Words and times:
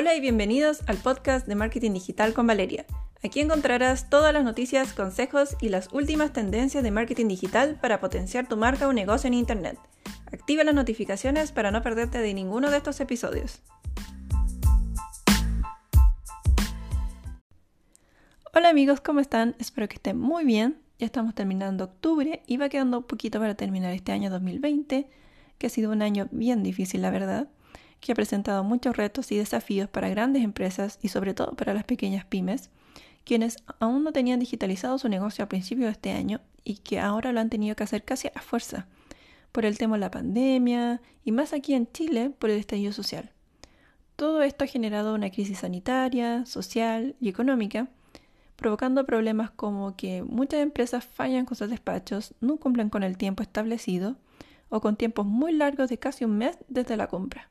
Hola 0.00 0.14
y 0.14 0.20
bienvenidos 0.22 0.80
al 0.86 0.96
podcast 0.96 1.46
de 1.46 1.54
Marketing 1.54 1.92
Digital 1.92 2.32
con 2.32 2.46
Valeria. 2.46 2.86
Aquí 3.22 3.40
encontrarás 3.40 4.08
todas 4.08 4.32
las 4.32 4.44
noticias, 4.44 4.94
consejos 4.94 5.58
y 5.60 5.68
las 5.68 5.92
últimas 5.92 6.32
tendencias 6.32 6.82
de 6.82 6.90
marketing 6.90 7.28
digital 7.28 7.78
para 7.82 8.00
potenciar 8.00 8.48
tu 8.48 8.56
marca 8.56 8.88
o 8.88 8.94
negocio 8.94 9.28
en 9.28 9.34
Internet. 9.34 9.78
Activa 10.32 10.64
las 10.64 10.74
notificaciones 10.74 11.52
para 11.52 11.70
no 11.70 11.82
perderte 11.82 12.16
de 12.16 12.32
ninguno 12.32 12.70
de 12.70 12.78
estos 12.78 12.98
episodios. 13.00 13.60
Hola 18.54 18.70
amigos, 18.70 19.02
¿cómo 19.02 19.20
están? 19.20 19.54
Espero 19.58 19.86
que 19.86 19.96
estén 19.96 20.18
muy 20.18 20.46
bien. 20.46 20.78
Ya 20.98 21.04
estamos 21.04 21.34
terminando 21.34 21.84
octubre 21.84 22.42
y 22.46 22.56
va 22.56 22.70
quedando 22.70 23.00
un 23.00 23.04
poquito 23.04 23.38
para 23.38 23.54
terminar 23.54 23.92
este 23.92 24.12
año 24.12 24.30
2020, 24.30 25.10
que 25.58 25.66
ha 25.66 25.70
sido 25.70 25.92
un 25.92 26.00
año 26.00 26.26
bien 26.30 26.62
difícil, 26.62 27.02
la 27.02 27.10
verdad, 27.10 27.48
que 28.00 28.12
ha 28.12 28.14
presentado 28.14 28.64
muchos 28.64 28.96
retos 28.96 29.30
y 29.32 29.36
desafíos 29.36 29.88
para 29.88 30.08
grandes 30.08 30.42
empresas 30.42 30.98
y 31.02 31.08
sobre 31.08 31.34
todo 31.34 31.52
para 31.52 31.74
las 31.74 31.84
pequeñas 31.84 32.24
pymes 32.24 32.70
quienes 33.24 33.58
aún 33.78 34.04
no 34.04 34.12
tenían 34.12 34.40
digitalizado 34.40 34.98
su 34.98 35.08
negocio 35.08 35.44
a 35.44 35.48
principios 35.48 35.86
de 35.86 35.92
este 35.92 36.10
año 36.12 36.40
y 36.64 36.78
que 36.78 37.00
ahora 37.00 37.32
lo 37.32 37.40
han 37.40 37.50
tenido 37.50 37.76
que 37.76 37.84
hacer 37.84 38.04
casi 38.04 38.28
a 38.34 38.40
fuerza, 38.40 38.86
por 39.52 39.64
el 39.64 39.78
tema 39.78 39.96
de 39.96 40.00
la 40.00 40.10
pandemia 40.10 41.00
y 41.24 41.32
más 41.32 41.52
aquí 41.52 41.74
en 41.74 41.90
Chile 41.92 42.30
por 42.30 42.50
el 42.50 42.58
estallido 42.58 42.92
social. 42.92 43.30
Todo 44.16 44.42
esto 44.42 44.64
ha 44.64 44.66
generado 44.66 45.14
una 45.14 45.30
crisis 45.30 45.60
sanitaria, 45.60 46.44
social 46.44 47.16
y 47.20 47.28
económica, 47.28 47.88
provocando 48.56 49.06
problemas 49.06 49.50
como 49.50 49.96
que 49.96 50.22
muchas 50.22 50.60
empresas 50.60 51.04
fallan 51.04 51.46
con 51.46 51.56
sus 51.56 51.70
despachos, 51.70 52.34
no 52.40 52.58
cumplen 52.58 52.90
con 52.90 53.02
el 53.02 53.16
tiempo 53.16 53.42
establecido 53.42 54.16
o 54.68 54.80
con 54.80 54.96
tiempos 54.96 55.24
muy 55.24 55.52
largos 55.52 55.88
de 55.88 55.98
casi 55.98 56.24
un 56.24 56.36
mes 56.36 56.58
desde 56.68 56.96
la 56.96 57.06
compra. 57.06 57.48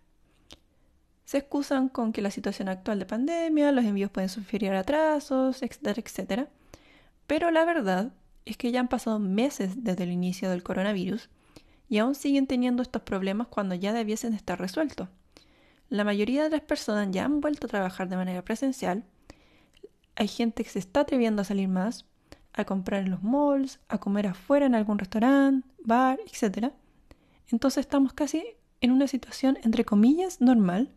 Se 1.30 1.38
excusan 1.38 1.90
con 1.90 2.12
que 2.12 2.24
la 2.24 2.32
situación 2.32 2.70
actual 2.70 2.98
de 2.98 3.06
pandemia, 3.06 3.72
los 3.72 3.86
envíos 3.86 4.10
pueden 4.10 4.30
sufrir 4.30 4.68
atrasos, 4.72 5.62
etcétera, 5.62 6.02
etcétera. 6.04 6.48
Pero 7.28 7.52
la 7.52 7.66
verdad 7.66 8.12
es 8.46 8.58
que 8.58 8.72
ya 8.72 8.80
han 8.80 8.88
pasado 8.88 9.20
meses 9.20 9.84
desde 9.84 10.06
el 10.06 10.12
inicio 10.12 10.50
del 10.50 10.64
coronavirus 10.64 11.30
y 11.88 12.00
aún 12.00 12.16
siguen 12.16 12.48
teniendo 12.48 12.82
estos 12.82 13.04
problemas 13.04 13.46
cuando 13.46 13.76
ya 13.76 13.94
debiesen 13.94 14.34
estar 14.34 14.60
resueltos. 14.60 15.08
La 15.90 16.04
mayoría 16.04 16.46
de 16.46 16.50
las 16.50 16.62
personas 16.62 17.10
ya 17.12 17.26
han 17.26 17.42
vuelto 17.42 17.68
a 17.68 17.70
trabajar 17.70 18.10
de 18.10 18.16
manera 18.16 18.44
presencial. 18.44 19.04
Hay 20.16 20.28
gente 20.28 20.64
que 20.64 20.72
se 20.72 20.80
está 20.80 21.02
atreviendo 21.02 21.44
a 21.44 21.46
salir 21.46 21.68
más, 21.68 22.08
a 22.54 22.66
comprar 22.66 23.04
en 23.04 23.12
los 23.12 23.22
malls, 23.22 23.80
a 23.88 24.00
comer 24.00 24.26
afuera 24.26 24.66
en 24.66 24.74
algún 24.74 24.98
restaurante, 24.98 25.68
bar, 25.84 26.18
etc. 26.26 26.74
Entonces 27.52 27.82
estamos 27.82 28.14
casi 28.14 28.44
en 28.82 28.90
una 28.92 29.06
situación 29.06 29.60
entre 29.62 29.86
comillas 29.86 30.42
normal 30.42 30.90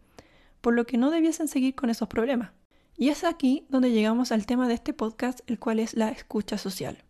por 0.62 0.72
lo 0.72 0.86
que 0.86 0.96
no 0.96 1.10
debiesen 1.10 1.48
seguir 1.48 1.74
con 1.74 1.90
esos 1.90 2.08
problemas. 2.08 2.52
Y 2.96 3.10
es 3.10 3.24
aquí 3.24 3.66
donde 3.68 3.90
llegamos 3.90 4.32
al 4.32 4.46
tema 4.46 4.68
de 4.68 4.74
este 4.74 4.94
podcast, 4.94 5.40
el 5.46 5.58
cual 5.58 5.80
es 5.80 5.94
la 5.94 6.08
escucha 6.08 6.56
social. 6.56 7.04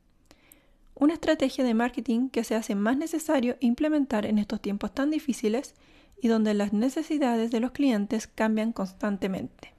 Una 0.94 1.14
estrategia 1.14 1.64
de 1.64 1.74
marketing 1.74 2.28
que 2.28 2.44
se 2.44 2.54
hace 2.54 2.74
más 2.74 2.96
necesario 2.96 3.56
implementar 3.60 4.26
en 4.26 4.38
estos 4.38 4.60
tiempos 4.60 4.92
tan 4.92 5.10
difíciles 5.10 5.74
y 6.20 6.28
donde 6.28 6.54
las 6.54 6.72
necesidades 6.72 7.50
de 7.50 7.60
los 7.60 7.72
clientes 7.72 8.26
cambian 8.26 8.72
constantemente. 8.72 9.74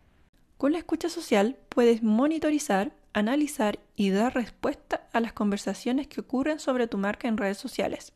Con 0.58 0.74
la 0.74 0.78
escucha 0.78 1.10
social 1.10 1.58
puedes 1.70 2.04
monitorizar, 2.04 2.96
analizar 3.14 3.80
y 3.96 4.10
dar 4.10 4.36
respuesta 4.36 5.08
a 5.14 5.20
las 5.20 5.34
conversaciones 5.34 6.08
que 6.08 6.22
ocurren 6.22 6.60
sobre 6.60 6.88
tu 6.88 6.98
marca 6.98 7.28
en 7.28 7.38
redes 7.38 7.58
sociales. 7.58 8.14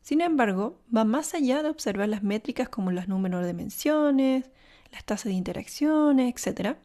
Sin 0.00 0.20
embargo, 0.20 0.80
va 0.94 1.04
más 1.04 1.34
allá 1.34 1.62
de 1.62 1.68
observar 1.68 2.08
las 2.08 2.22
métricas 2.22 2.68
como 2.68 2.92
los 2.92 3.08
números 3.08 3.44
de 3.44 3.54
menciones, 3.54 4.50
las 4.92 5.04
tasas 5.04 5.26
de 5.26 5.32
interacciones, 5.32 6.34
etc., 6.34 6.76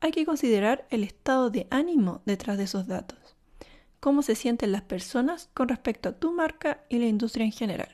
hay 0.00 0.12
que 0.12 0.26
considerar 0.26 0.86
el 0.90 1.04
estado 1.04 1.50
de 1.50 1.66
ánimo 1.70 2.20
detrás 2.26 2.58
de 2.58 2.64
esos 2.64 2.86
datos, 2.86 3.36
cómo 4.00 4.22
se 4.22 4.34
sienten 4.34 4.72
las 4.72 4.82
personas 4.82 5.48
con 5.54 5.68
respecto 5.68 6.10
a 6.10 6.18
tu 6.18 6.32
marca 6.32 6.84
y 6.88 6.98
la 6.98 7.06
industria 7.06 7.44
en 7.44 7.52
general. 7.52 7.88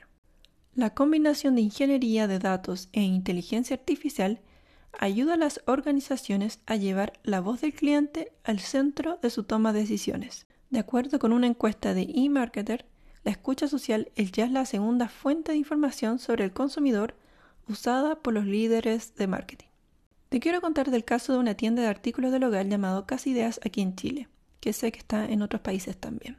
La 0.75 0.93
combinación 0.93 1.55
de 1.55 1.61
ingeniería 1.61 2.27
de 2.27 2.39
datos 2.39 2.89
e 2.93 3.01
inteligencia 3.01 3.75
artificial 3.75 4.41
ayuda 4.99 5.35
a 5.35 5.37
las 5.37 5.61
organizaciones 5.65 6.59
a 6.65 6.75
llevar 6.75 7.13
la 7.23 7.41
voz 7.41 7.61
del 7.61 7.73
cliente 7.73 8.33
al 8.43 8.59
centro 8.59 9.19
de 9.21 9.29
su 9.29 9.43
toma 9.43 9.73
de 9.73 9.81
decisiones. 9.81 10.45
De 10.69 10.79
acuerdo 10.79 11.19
con 11.19 11.33
una 11.33 11.47
encuesta 11.47 11.93
de 11.93 12.11
eMarketer, 12.15 12.85
la 13.23 13.31
escucha 13.31 13.67
social 13.67 14.11
es 14.15 14.31
ya 14.31 14.47
la 14.47 14.65
segunda 14.65 15.07
fuente 15.07 15.51
de 15.51 15.57
información 15.57 16.19
sobre 16.19 16.43
el 16.43 16.53
consumidor 16.53 17.15
usada 17.67 18.15
por 18.15 18.33
los 18.33 18.45
líderes 18.45 19.15
de 19.15 19.27
marketing. 19.27 19.67
Te 20.29 20.39
quiero 20.39 20.61
contar 20.61 20.89
del 20.89 21.05
caso 21.05 21.33
de 21.33 21.39
una 21.39 21.55
tienda 21.55 21.81
de 21.83 21.87
artículos 21.87 22.31
del 22.31 22.43
hogar 22.43 22.67
llamado 22.67 23.05
Casa 23.05 23.29
Ideas 23.29 23.59
aquí 23.63 23.81
en 23.81 23.95
Chile, 23.95 24.29
que 24.59 24.73
sé 24.73 24.91
que 24.91 24.99
está 24.99 25.25
en 25.25 25.41
otros 25.41 25.61
países 25.61 25.95
también. 25.95 26.37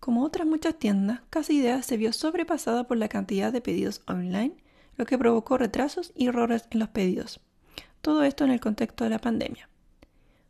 Como 0.00 0.24
otras 0.24 0.46
muchas 0.46 0.78
tiendas, 0.78 1.20
Casa 1.30 1.52
Ideas 1.52 1.86
se 1.86 1.96
vio 1.96 2.12
sobrepasada 2.12 2.84
por 2.84 2.96
la 2.96 3.08
cantidad 3.08 3.52
de 3.52 3.60
pedidos 3.60 4.02
online, 4.06 4.56
lo 4.96 5.06
que 5.06 5.18
provocó 5.18 5.58
retrasos 5.58 6.12
y 6.16 6.26
errores 6.26 6.64
en 6.70 6.80
los 6.80 6.88
pedidos. 6.88 7.40
Todo 8.00 8.24
esto 8.24 8.44
en 8.44 8.50
el 8.50 8.60
contexto 8.60 9.04
de 9.04 9.10
la 9.10 9.20
pandemia. 9.20 9.68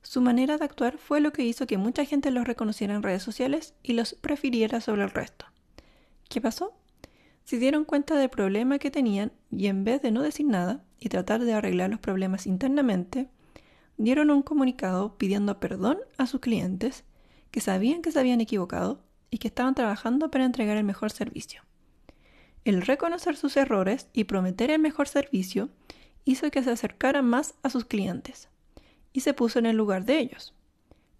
Su 0.02 0.20
manera 0.20 0.56
de 0.56 0.64
actuar 0.64 0.96
fue 0.96 1.20
lo 1.20 1.32
que 1.32 1.44
hizo 1.44 1.66
que 1.66 1.76
mucha 1.76 2.04
gente 2.04 2.30
los 2.30 2.46
reconociera 2.46 2.94
en 2.94 3.02
redes 3.02 3.22
sociales 3.22 3.74
y 3.82 3.92
los 3.92 4.14
prefiriera 4.14 4.80
sobre 4.80 5.02
el 5.02 5.10
resto. 5.10 5.44
¿Qué 6.28 6.40
pasó? 6.40 6.72
Se 7.48 7.58
dieron 7.58 7.86
cuenta 7.86 8.14
del 8.14 8.28
problema 8.28 8.78
que 8.78 8.90
tenían 8.90 9.32
y 9.50 9.68
en 9.68 9.82
vez 9.82 10.02
de 10.02 10.10
no 10.10 10.20
decir 10.20 10.44
nada 10.44 10.84
y 11.00 11.08
tratar 11.08 11.42
de 11.42 11.54
arreglar 11.54 11.88
los 11.88 11.98
problemas 11.98 12.46
internamente, 12.46 13.30
dieron 13.96 14.30
un 14.30 14.42
comunicado 14.42 15.16
pidiendo 15.16 15.58
perdón 15.58 15.96
a 16.18 16.26
sus 16.26 16.42
clientes 16.42 17.04
que 17.50 17.62
sabían 17.62 18.02
que 18.02 18.12
se 18.12 18.20
habían 18.20 18.42
equivocado 18.42 19.02
y 19.30 19.38
que 19.38 19.48
estaban 19.48 19.74
trabajando 19.74 20.30
para 20.30 20.44
entregar 20.44 20.76
el 20.76 20.84
mejor 20.84 21.10
servicio. 21.10 21.62
El 22.66 22.82
reconocer 22.82 23.34
sus 23.34 23.56
errores 23.56 24.08
y 24.12 24.24
prometer 24.24 24.70
el 24.70 24.78
mejor 24.78 25.08
servicio 25.08 25.70
hizo 26.26 26.50
que 26.50 26.62
se 26.62 26.72
acercaran 26.72 27.24
más 27.24 27.54
a 27.62 27.70
sus 27.70 27.86
clientes 27.86 28.50
y 29.14 29.20
se 29.20 29.32
puso 29.32 29.58
en 29.58 29.64
el 29.64 29.76
lugar 29.78 30.04
de 30.04 30.18
ellos. 30.18 30.54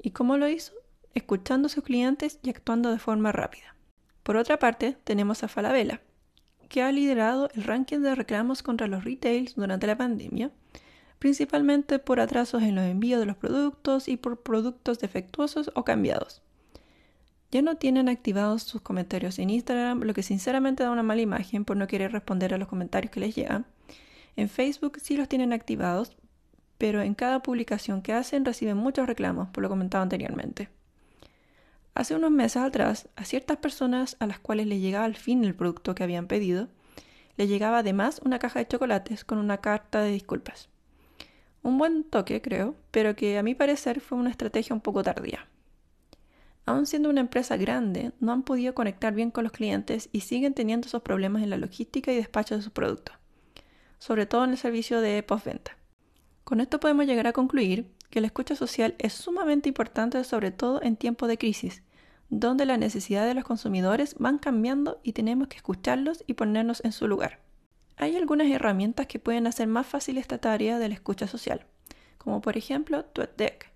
¿Y 0.03 0.11
cómo 0.11 0.37
lo 0.37 0.47
hizo? 0.47 0.75
Escuchando 1.15 1.69
a 1.69 1.71
sus 1.71 1.85
clientes 1.85 2.39
y 2.43 2.51
actuando 2.51 2.91
de 2.91 2.99
forma 2.99 3.33
rápida. 3.33 3.75
Por 4.23 4.37
otra 4.37 4.59
parte, 4.59 4.99
tenemos 5.05 5.43
a 5.43 5.49
Falabella, 5.49 6.03
que 6.69 6.83
ha 6.83 6.93
liderado 6.93 7.49
el 7.55 7.65
ranking 7.65 8.01
de 8.01 8.15
reclamos 8.15 8.63
contra 8.63 8.87
los 8.87 9.05
retails 9.05 9.55
durante 9.55 9.87
la 9.87 9.97
pandemia, 9.97 10.51
principalmente 11.19 11.99
por 11.99 12.21
atrasos 12.21 12.63
en 12.63 12.75
los 12.75 12.85
envíos 12.85 13.21
de 13.21 13.27
los 13.27 13.37
productos 13.37 14.09
y 14.09 14.17
por 14.17 14.43
productos 14.43 14.99
defectuosos 14.99 15.71
o 15.75 15.85
cambiados. 15.85 16.43
Ya 17.51 17.63
no 17.63 17.77
tienen 17.77 18.09
activados 18.09 18.63
sus 18.63 18.83
comentarios 18.83 19.39
en 19.39 19.49
Instagram, 19.49 20.03
lo 20.03 20.13
que 20.13 20.23
sinceramente 20.23 20.83
da 20.83 20.91
una 20.91 21.03
mala 21.03 21.23
imagen 21.23 21.65
por 21.65 21.77
no 21.77 21.87
querer 21.87 22.13
responder 22.13 22.53
a 22.53 22.59
los 22.59 22.69
comentarios 22.69 23.11
que 23.11 23.21
les 23.21 23.35
llegan. 23.35 23.67
En 24.37 24.51
Facebook 24.51 24.99
sí 25.01 25.17
los 25.17 25.29
tienen 25.29 25.55
activados, 25.55 26.17
pero 26.77 27.03
en 27.03 27.15
cada 27.15 27.43
publicación 27.43 28.03
que 28.03 28.13
hacen 28.13 28.45
reciben 28.45 28.77
muchos 28.77 29.07
reclamos, 29.07 29.49
por 29.49 29.63
lo 29.63 29.71
comentado 29.71 30.03
anteriormente. 30.03 30.69
Hace 31.95 32.15
unos 32.15 32.31
meses 32.31 32.63
atrás, 32.63 33.09
a 33.17 33.25
ciertas 33.25 33.57
personas 33.57 34.17
a 34.21 34.27
las 34.27 34.39
cuales 34.39 34.67
le 34.67 34.79
llegaba 34.79 35.05
al 35.05 35.17
fin 35.17 35.45
el 35.45 35.55
producto 35.55 35.95
que 35.95 36.05
habían 36.05 36.27
pedido, 36.27 36.69
le 37.37 37.47
llegaba 37.47 37.79
además 37.79 38.21
una 38.25 38.39
caja 38.39 38.59
de 38.59 38.69
chocolates 38.69 39.25
con 39.25 39.39
una 39.39 39.59
carta 39.59 40.01
de 40.01 40.11
disculpas. 40.11 40.69
Un 41.63 41.79
buen 41.79 42.05
toque, 42.05 42.41
creo, 42.41 42.77
pero 42.91 43.17
que 43.17 43.39
a 43.39 43.43
mi 43.43 43.55
parecer 43.55 44.01
fue 44.01 44.19
una 44.19 44.31
estrategia 44.31 44.75
un 44.75 44.81
poco 44.81 45.03
tardía. 45.03 45.47
Aun 46.67 46.85
siendo 46.85 47.09
una 47.09 47.21
empresa 47.21 47.57
grande, 47.57 48.13
no 48.21 48.33
han 48.33 48.43
podido 48.43 48.75
conectar 48.75 49.15
bien 49.15 49.31
con 49.31 49.45
los 49.45 49.53
clientes 49.53 50.11
y 50.13 50.21
siguen 50.21 50.53
teniendo 50.53 50.87
esos 50.87 51.03
problemas 51.03 51.43
en 51.43 51.51
la 51.51 51.57
logística 51.57 52.13
y 52.13 52.17
despacho 52.17 52.57
de 52.57 52.63
sus 52.63 52.73
productos, 52.73 53.17
sobre 53.99 54.27
todo 54.27 54.45
en 54.45 54.51
el 54.51 54.59
servicio 54.59 55.01
de 55.01 55.23
postventa. 55.23 55.79
Con 56.45 56.61
esto 56.61 56.79
podemos 56.79 57.07
llegar 57.07 57.27
a 57.27 57.33
concluir 57.33 57.91
que 58.11 58.21
la 58.21 58.27
escucha 58.27 58.57
social 58.57 58.95
es 58.99 59.13
sumamente 59.13 59.69
importante, 59.69 60.23
sobre 60.25 60.51
todo 60.51 60.83
en 60.83 60.97
tiempos 60.97 61.29
de 61.29 61.39
crisis, 61.39 61.83
donde 62.31 62.67
las 62.67 62.79
necesidades 62.79 63.29
de 63.29 63.35
los 63.35 63.45
consumidores 63.45 64.15
van 64.19 64.39
cambiando 64.39 65.01
y 65.03 65.13
tenemos 65.13 65.49
que 65.49 65.57
escucharlos 65.57 66.25
y 66.27 66.35
ponernos 66.35 66.85
en 66.85 66.93
su 66.93 67.09
lugar. 67.09 67.41
Hay 67.97 68.17
algunas 68.17 68.49
herramientas 68.49 69.07
que 69.07 69.19
pueden 69.19 69.47
hacer 69.47 69.67
más 69.67 69.87
fácil 69.87 70.19
esta 70.19 70.39
tarea 70.39 70.79
de 70.79 70.89
la 70.89 70.95
escucha 70.95 71.27
social, 71.27 71.67
como 72.17 72.41
por 72.41 72.57
ejemplo 72.57 73.05
TweetDeck. 73.05 73.71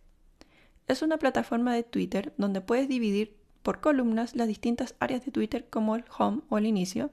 Es 0.87 1.02
una 1.02 1.19
plataforma 1.19 1.75
de 1.75 1.82
Twitter 1.82 2.32
donde 2.37 2.61
puedes 2.61 2.88
dividir 2.88 3.37
por 3.62 3.81
columnas 3.81 4.34
las 4.34 4.49
distintas 4.49 4.94
áreas 5.00 5.25
de 5.25 5.32
Twitter 5.32 5.67
como 5.70 5.96
el 5.96 6.05
home 6.17 6.43
o 6.49 6.58
el 6.58 6.67
inicio, 6.67 7.11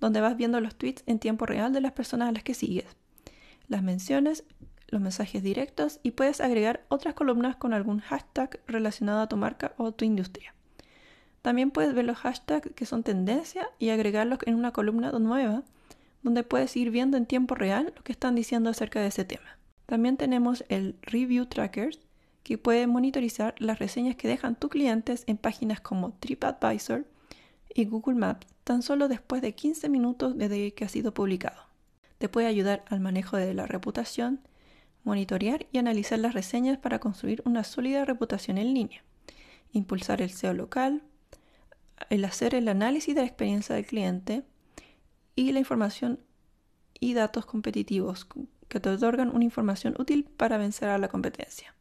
donde 0.00 0.20
vas 0.20 0.36
viendo 0.36 0.60
los 0.60 0.74
tweets 0.74 1.02
en 1.06 1.18
tiempo 1.18 1.46
real 1.46 1.72
de 1.72 1.80
las 1.80 1.92
personas 1.92 2.28
a 2.28 2.32
las 2.32 2.42
que 2.42 2.54
sigues, 2.54 2.96
las 3.68 3.82
menciones, 3.82 4.44
los 4.92 5.00
mensajes 5.00 5.42
directos 5.42 5.98
y 6.02 6.12
puedes 6.12 6.40
agregar 6.40 6.84
otras 6.88 7.14
columnas 7.14 7.56
con 7.56 7.72
algún 7.72 7.98
hashtag 7.98 8.60
relacionado 8.66 9.22
a 9.22 9.28
tu 9.28 9.36
marca 9.36 9.72
o 9.78 9.90
tu 9.90 10.04
industria. 10.04 10.54
También 11.40 11.72
puedes 11.72 11.92
ver 11.94 12.04
los 12.04 12.18
hashtags 12.18 12.70
que 12.74 12.86
son 12.86 13.02
tendencia 13.02 13.68
y 13.80 13.88
agregarlos 13.88 14.38
en 14.46 14.54
una 14.54 14.72
columna 14.72 15.10
nueva 15.12 15.64
donde 16.22 16.44
puedes 16.44 16.76
ir 16.76 16.90
viendo 16.90 17.16
en 17.16 17.26
tiempo 17.26 17.56
real 17.56 17.92
lo 17.96 18.02
que 18.04 18.12
están 18.12 18.36
diciendo 18.36 18.70
acerca 18.70 19.00
de 19.00 19.08
ese 19.08 19.24
tema. 19.24 19.58
También 19.86 20.16
tenemos 20.16 20.64
el 20.68 20.94
Review 21.02 21.46
Trackers, 21.46 21.98
que 22.44 22.58
puede 22.58 22.86
monitorizar 22.86 23.54
las 23.58 23.78
reseñas 23.78 24.16
que 24.16 24.28
dejan 24.28 24.56
tus 24.56 24.70
clientes 24.70 25.24
en 25.26 25.36
páginas 25.36 25.80
como 25.80 26.12
TripAdvisor 26.12 27.06
y 27.74 27.86
Google 27.86 28.16
Maps 28.16 28.46
tan 28.64 28.82
solo 28.82 29.08
después 29.08 29.42
de 29.42 29.54
15 29.54 29.88
minutos 29.88 30.36
desde 30.36 30.74
que 30.74 30.84
ha 30.84 30.88
sido 30.88 31.12
publicado. 31.12 31.60
Te 32.18 32.28
puede 32.28 32.46
ayudar 32.46 32.84
al 32.88 33.00
manejo 33.00 33.36
de 33.36 33.52
la 33.54 33.66
reputación, 33.66 34.40
monitorear 35.04 35.66
y 35.72 35.78
analizar 35.78 36.18
las 36.18 36.34
reseñas 36.34 36.78
para 36.78 36.98
construir 36.98 37.42
una 37.44 37.64
sólida 37.64 38.04
reputación 38.04 38.58
en 38.58 38.74
línea, 38.74 39.04
impulsar 39.72 40.22
el 40.22 40.30
SEO 40.30 40.54
local, 40.54 41.02
el 42.10 42.24
hacer 42.24 42.54
el 42.54 42.68
análisis 42.68 43.14
de 43.14 43.22
la 43.22 43.26
experiencia 43.26 43.74
del 43.74 43.86
cliente 43.86 44.44
y 45.34 45.52
la 45.52 45.58
información 45.58 46.20
y 47.00 47.14
datos 47.14 47.46
competitivos 47.46 48.26
que 48.68 48.80
te 48.80 48.88
otorgan 48.88 49.34
una 49.34 49.44
información 49.44 49.94
útil 49.98 50.24
para 50.36 50.56
vencer 50.56 50.88
a 50.88 50.98
la 50.98 51.08
competencia. 51.08 51.74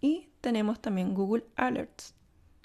Y 0.00 0.28
tenemos 0.40 0.80
también 0.80 1.14
Google 1.14 1.44
Alerts 1.56 2.14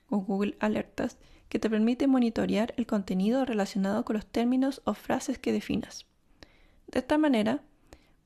o 0.09 0.17
Google 0.17 0.57
Alertas 0.59 1.17
que 1.49 1.59
te 1.59 1.69
permite 1.69 2.07
monitorear 2.07 2.73
el 2.77 2.87
contenido 2.87 3.45
relacionado 3.45 4.03
con 4.03 4.15
los 4.15 4.25
términos 4.25 4.81
o 4.85 4.93
frases 4.93 5.37
que 5.37 5.53
definas. 5.53 6.05
De 6.87 6.99
esta 6.99 7.17
manera, 7.17 7.63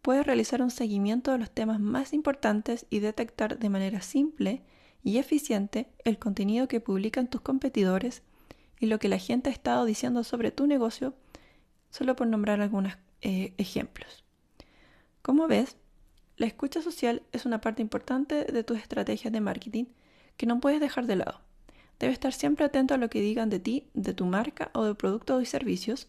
puedes 0.02 0.26
realizar 0.26 0.62
un 0.62 0.72
seguimiento 0.72 1.32
de 1.32 1.38
los 1.38 1.52
temas 1.52 1.80
más 1.80 2.14
importantes 2.14 2.86
y 2.90 3.00
detectar 3.00 3.60
de 3.60 3.70
manera 3.70 4.02
simple 4.02 4.64
y 5.04 5.18
eficiente 5.18 5.88
el 6.04 6.18
contenido 6.18 6.68
que 6.68 6.80
publican 6.80 7.30
tus 7.30 7.42
competidores 7.42 8.22
y 8.80 8.88
lo 8.88 9.00
que 9.00 9.10
la 9.10 9.18
gente 9.18 9.50
ha 9.50 9.54
estado 9.54 9.86
diciendo 9.86 10.24
sobre 10.24 10.52
tu 10.52 10.68
negocio, 10.68 11.14
solo 11.90 12.16
por 12.16 12.28
nombrar 12.28 12.62
algunos 12.62 12.98
eh, 13.22 13.54
ejemplos. 13.58 14.24
Como 15.22 15.48
ves, 15.48 15.76
la 16.38 16.46
escucha 16.46 16.82
social 16.82 17.24
es 17.34 17.46
una 17.46 17.60
parte 17.60 17.82
importante 17.82 18.46
de 18.46 18.64
tus 18.64 18.78
estrategias 18.78 19.34
de 19.34 19.42
marketing 19.42 19.86
que 20.38 20.46
no 20.46 20.62
puedes 20.62 20.80
dejar 20.80 21.06
de 21.06 21.18
lado. 21.18 21.42
Debes 22.00 22.14
estar 22.14 22.32
siempre 22.32 22.64
atento 22.64 22.94
a 22.94 22.98
lo 22.98 23.10
que 23.10 23.20
digan 23.20 23.50
de 23.50 23.60
ti, 23.60 23.90
de 23.94 24.14
tu 24.14 24.26
marca 24.26 24.72
o 24.74 24.86
de 24.86 24.96
productos 24.96 25.44
y 25.44 25.46
servicios 25.46 26.08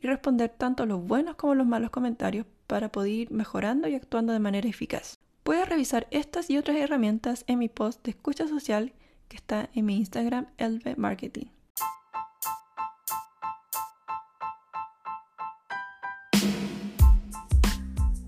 y 0.00 0.06
responder 0.06 0.48
tanto 0.48 0.86
los 0.86 1.06
buenos 1.06 1.36
como 1.36 1.54
los 1.54 1.66
malos 1.66 1.90
comentarios 1.90 2.46
para 2.68 2.92
poder 2.92 3.10
ir 3.10 3.30
mejorando 3.32 3.88
y 3.88 3.96
actuando 3.96 4.32
de 4.32 4.38
manera 4.38 4.68
eficaz. 4.68 5.18
Puedes 5.42 5.68
revisar 5.68 6.06
estas 6.12 6.50
y 6.50 6.58
otras 6.58 6.76
herramientas 6.76 7.44
en 7.48 7.58
mi 7.58 7.68
post 7.68 8.04
de 8.04 8.10
escucha 8.12 8.46
social 8.46 8.92
que 9.28 9.36
está 9.36 9.70
en 9.74 9.86
mi 9.86 9.96
Instagram 9.96 10.46
Elve 10.58 10.94
Marketing. 10.96 11.46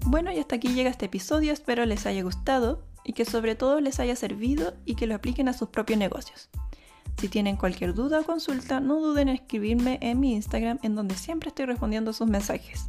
Bueno, 0.06 0.32
y 0.32 0.38
hasta 0.38 0.56
aquí 0.56 0.68
llega 0.68 0.90
este 0.90 1.06
episodio, 1.06 1.52
espero 1.52 1.86
les 1.86 2.04
haya 2.06 2.22
gustado 2.22 2.82
y 3.04 3.12
que 3.12 3.24
sobre 3.24 3.54
todo 3.54 3.80
les 3.80 4.00
haya 4.00 4.16
servido 4.16 4.74
y 4.84 4.96
que 4.96 5.06
lo 5.06 5.14
apliquen 5.14 5.48
a 5.48 5.52
sus 5.52 5.68
propios 5.68 5.98
negocios. 5.98 6.48
Si 7.18 7.28
tienen 7.28 7.56
cualquier 7.56 7.94
duda 7.94 8.20
o 8.20 8.24
consulta, 8.24 8.80
no 8.80 8.98
duden 8.98 9.28
en 9.28 9.36
escribirme 9.36 9.98
en 10.00 10.18
mi 10.18 10.32
Instagram 10.32 10.78
en 10.82 10.96
donde 10.96 11.14
siempre 11.14 11.50
estoy 11.50 11.66
respondiendo 11.66 12.12
sus 12.12 12.26
mensajes. 12.26 12.88